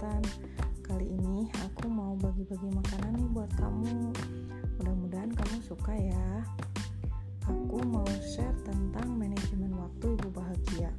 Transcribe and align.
kesehatan 0.00 0.22
Kali 0.80 1.06
ini 1.06 1.46
aku 1.62 1.86
mau 1.86 2.18
bagi-bagi 2.18 2.66
makanan 2.66 3.14
nih 3.14 3.28
buat 3.30 3.50
kamu. 3.54 4.10
Mudah-mudahan 4.80 5.30
kamu 5.30 5.56
suka 5.62 5.94
ya. 5.94 6.42
Aku 7.46 7.78
mau 7.86 8.06
share 8.18 8.58
tentang 8.66 9.14
manajemen 9.14 9.70
waktu 9.78 10.18
ibu 10.18 10.28
bahagia. 10.34 10.90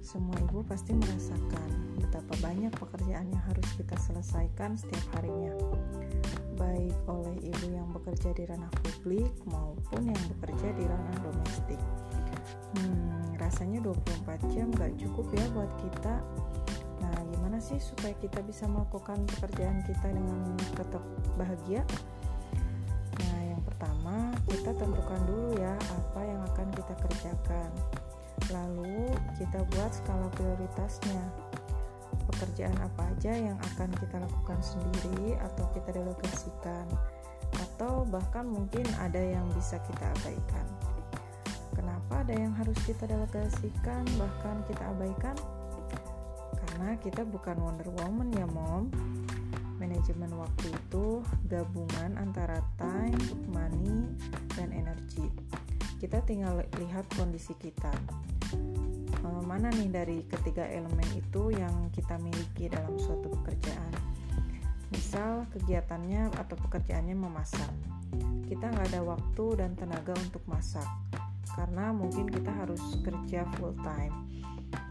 Semua 0.00 0.32
ibu 0.48 0.64
pasti 0.64 0.96
merasakan 0.96 2.00
betapa 2.00 2.32
banyak 2.40 2.72
pekerjaan 2.72 3.28
yang 3.28 3.44
harus 3.44 3.68
kita 3.76 4.00
selesaikan 4.00 4.80
setiap 4.80 5.04
harinya. 5.20 5.52
Baik 6.56 6.96
oleh 7.04 7.36
ibu 7.44 7.66
yang 7.68 7.92
bekerja 7.92 8.32
di 8.32 8.48
ranah 8.48 8.72
publik 8.80 9.28
maupun 9.44 10.08
yang 10.08 10.22
bekerja 10.38 10.72
di 10.72 10.84
ranah 10.88 11.16
domestik. 11.20 11.80
Hmm, 12.80 13.23
rasanya 13.44 13.84
24 13.84 14.56
jam 14.56 14.72
gak 14.72 14.96
cukup 14.96 15.26
ya 15.36 15.44
buat 15.52 15.72
kita. 15.84 16.14
Nah 17.04 17.16
gimana 17.28 17.60
sih 17.60 17.76
supaya 17.76 18.16
kita 18.16 18.40
bisa 18.40 18.64
melakukan 18.64 19.20
pekerjaan 19.36 19.84
kita 19.84 20.08
dengan 20.08 20.56
tetap 20.72 21.04
bahagia? 21.36 21.84
Nah 23.20 23.40
yang 23.44 23.60
pertama 23.60 24.32
kita 24.48 24.72
tentukan 24.72 25.20
dulu 25.28 25.60
ya 25.60 25.76
apa 25.76 26.20
yang 26.24 26.40
akan 26.54 26.68
kita 26.72 26.94
kerjakan. 27.04 27.70
Lalu 28.48 29.12
kita 29.36 29.60
buat 29.76 29.92
skala 29.92 30.28
prioritasnya. 30.32 31.24
Pekerjaan 32.24 32.80
apa 32.80 33.12
aja 33.12 33.36
yang 33.36 33.60
akan 33.60 33.92
kita 34.00 34.16
lakukan 34.16 34.58
sendiri 34.64 35.36
atau 35.44 35.68
kita 35.76 35.92
delegasikan? 35.92 36.88
Atau 37.60 38.08
bahkan 38.08 38.48
mungkin 38.48 38.88
ada 38.98 39.20
yang 39.20 39.44
bisa 39.52 39.76
kita 39.84 40.08
abaikan 40.16 40.83
Kenapa 41.74 42.22
ada 42.22 42.34
yang 42.38 42.54
harus 42.54 42.78
kita 42.86 43.10
delegasikan 43.10 44.06
bahkan 44.14 44.62
kita 44.70 44.86
abaikan? 44.94 45.36
Karena 46.54 46.94
kita 47.02 47.26
bukan 47.26 47.58
Wonder 47.58 47.90
Woman 47.98 48.30
ya 48.30 48.46
mom. 48.46 48.86
Manajemen 49.82 50.30
waktu 50.38 50.70
itu 50.70 51.20
gabungan 51.50 52.14
antara 52.16 52.62
time, 52.78 53.18
money, 53.50 54.06
dan 54.54 54.70
energi. 54.70 55.26
Kita 55.98 56.22
tinggal 56.22 56.62
lihat 56.78 57.10
kondisi 57.18 57.52
kita. 57.58 57.90
Eh, 58.54 59.42
mana 59.42 59.68
nih 59.74 59.90
dari 59.90 60.18
ketiga 60.30 60.62
elemen 60.70 61.10
itu 61.18 61.50
yang 61.50 61.90
kita 61.90 62.14
miliki 62.22 62.70
dalam 62.70 62.94
suatu 62.94 63.34
pekerjaan? 63.42 63.92
Misal 64.94 65.50
kegiatannya 65.50 66.30
atau 66.38 66.54
pekerjaannya 66.54 67.18
memasak. 67.18 67.72
Kita 68.46 68.70
nggak 68.70 68.94
ada 68.94 69.02
waktu 69.02 69.44
dan 69.58 69.74
tenaga 69.74 70.14
untuk 70.22 70.46
masak 70.46 70.86
karena 71.54 71.94
mungkin 71.94 72.26
kita 72.28 72.50
harus 72.50 72.82
kerja 73.02 73.46
full 73.56 73.74
time. 73.82 74.14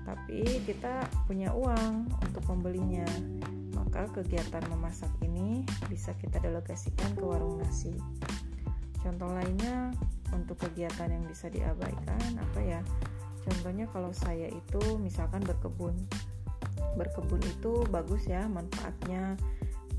Tapi 0.03 0.63
kita 0.67 1.07
punya 1.27 1.51
uang 1.51 2.07
untuk 2.23 2.43
membelinya. 2.47 3.07
Maka 3.75 4.09
kegiatan 4.09 4.63
memasak 4.71 5.11
ini 5.21 5.67
bisa 5.91 6.15
kita 6.17 6.39
delegasikan 6.41 7.13
ke 7.13 7.23
warung 7.23 7.61
nasi. 7.61 7.93
Contoh 9.03 9.29
lainnya 9.31 9.91
untuk 10.31 10.57
kegiatan 10.63 11.11
yang 11.11 11.23
bisa 11.27 11.51
diabaikan 11.51 12.39
apa 12.39 12.59
ya? 12.63 12.81
Contohnya 13.43 13.85
kalau 13.91 14.15
saya 14.15 14.47
itu 14.47 14.81
misalkan 14.97 15.43
berkebun. 15.43 15.93
Berkebun 16.95 17.43
itu 17.43 17.83
bagus 17.91 18.23
ya 18.25 18.47
manfaatnya. 18.47 19.35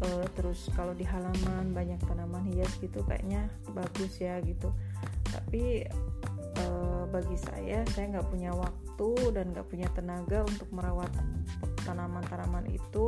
Uh, 0.03 0.27
terus 0.35 0.67
kalau 0.75 0.91
di 0.91 1.07
halaman 1.07 1.71
banyak 1.71 2.03
tanaman 2.03 2.43
hias 2.51 2.73
gitu 2.83 3.05
kayaknya 3.07 3.47
bagus 3.77 4.19
ya 4.19 4.43
gitu. 4.43 4.75
Tapi 5.31 5.87
bagi 7.15 7.39
saya 7.39 7.87
saya 7.95 8.19
nggak 8.19 8.27
punya 8.27 8.51
waktu 8.51 9.11
dan 9.31 9.55
nggak 9.55 9.71
punya 9.71 9.87
tenaga 9.95 10.43
untuk 10.43 10.67
merawat 10.75 11.15
tanaman-tanaman 11.87 12.67
itu 12.75 13.07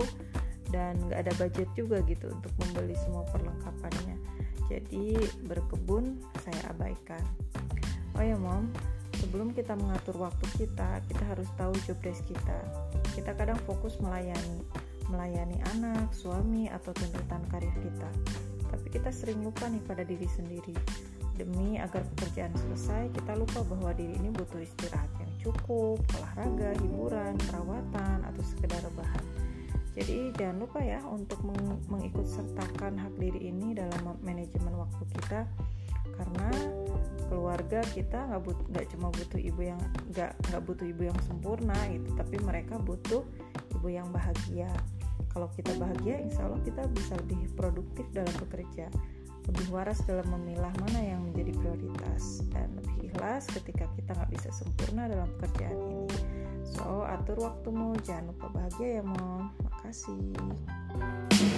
dan 0.71 0.95
nggak 1.11 1.27
ada 1.27 1.33
budget 1.43 1.67
juga 1.75 1.99
gitu 2.07 2.31
untuk 2.31 2.55
membeli 2.63 2.95
semua 2.95 3.27
perlengkapannya. 3.35 4.15
Jadi 4.71 5.19
berkebun 5.47 6.23
saya 6.47 6.71
abaikan. 6.71 7.23
Oh 8.15 8.23
ya 8.23 8.39
mom 8.39 8.71
sebelum 9.19 9.51
kita 9.51 9.75
mengatur 9.75 10.23
waktu 10.23 10.47
kita 10.55 11.03
kita 11.11 11.25
harus 11.27 11.51
tahu 11.59 11.75
job 11.91 11.99
desk 12.07 12.23
kita. 12.31 12.59
Kita 13.19 13.35
kadang 13.35 13.59
fokus 13.67 13.99
melayani 13.99 14.63
melayani 15.07 15.59
anak, 15.79 16.11
suami, 16.15 16.67
atau 16.67 16.91
tuntutan 16.95 17.43
karir 17.51 17.75
kita. 17.79 18.11
Tapi 18.71 18.87
kita 18.91 19.11
sering 19.15 19.43
lupa 19.43 19.71
nih 19.71 19.83
pada 19.87 20.03
diri 20.03 20.27
sendiri 20.27 20.75
Demi 21.37 21.77
agar 21.77 22.01
pekerjaan 22.17 22.57
selesai, 22.57 23.13
kita 23.13 23.37
lupa 23.37 23.61
bahwa 23.69 23.93
diri 23.93 24.17
ini 24.17 24.33
butuh 24.33 24.57
istirahat 24.65 25.13
yang 25.21 25.33
cukup, 25.45 26.01
olahraga, 26.17 26.73
hiburan, 26.81 27.37
perawatan, 27.37 28.25
atau 28.25 28.43
sekedar 28.43 28.81
rebahan. 28.81 29.25
Jadi 29.97 30.33
jangan 30.37 30.57
lupa 30.61 30.81
ya 30.85 31.01
untuk 31.09 31.41
meng 31.41 31.81
mengikut 31.89 32.29
sertakan 32.29 33.01
hak 33.01 33.17
diri 33.17 33.49
ini 33.49 33.73
dalam 33.73 34.17
manajemen 34.21 34.77
waktu 34.77 35.05
kita. 35.17 35.49
Karena 36.17 36.49
keluarga 37.29 37.81
kita 37.93 38.29
nggak 38.33 38.43
but 38.45 38.87
cuma 38.93 39.09
butuh 39.13 39.41
ibu 39.41 39.61
yang 39.61 39.81
nggak 40.13 40.33
nggak 40.49 40.63
butuh 40.65 40.87
ibu 40.89 41.03
yang 41.11 41.19
sempurna 41.27 41.77
gitu 41.91 42.09
tapi 42.15 42.37
mereka 42.45 42.81
butuh 42.81 43.25
ibu 43.77 43.89
yang 43.89 44.09
bahagia. 44.13 44.69
Kalau 45.33 45.49
kita 45.53 45.77
bahagia 45.77 46.21
insya 46.21 46.49
Allah 46.49 46.61
kita 46.65 46.89
bisa 46.93 47.13
lebih 47.21 47.53
produktif 47.57 48.09
dalam 48.13 48.33
bekerja 48.41 48.89
lebih 49.47 49.67
waras 49.71 50.03
dalam 50.05 50.27
memilah 50.35 50.75
mana 50.83 51.01
yang 51.01 51.21
menjadi 51.23 51.55
prioritas 51.59 52.43
dan 52.51 52.71
lebih 52.83 53.11
ikhlas 53.11 53.47
ketika 53.51 53.87
kita 53.95 54.11
nggak 54.13 54.31
bisa 54.35 54.49
sempurna 54.51 55.07
dalam 55.07 55.31
pekerjaan 55.39 55.79
ini. 55.87 56.07
So, 56.67 57.07
atur 57.07 57.47
waktumu, 57.47 57.95
jangan 58.03 58.35
lupa 58.35 58.47
bahagia 58.51 59.01
ya, 59.01 59.05
Mom. 59.07 59.55
Makasih. 59.63 61.55